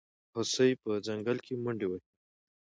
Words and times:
هوسۍ 0.33 0.71
په 0.81 0.89
ځنګل 1.07 1.37
کې 1.45 1.53
منډې 1.63 1.87
وهي. 1.89 2.01